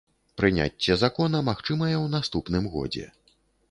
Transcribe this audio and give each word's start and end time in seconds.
Прыняцце 0.39 0.97
закона 1.03 1.43
магчымае 1.51 1.93
ў 2.03 2.05
наступным 2.17 2.63
годзе. 2.77 3.05